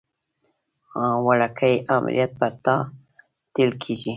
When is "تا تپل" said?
2.63-3.69